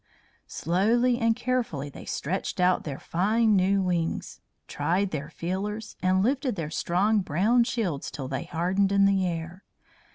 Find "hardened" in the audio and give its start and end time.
8.45-8.91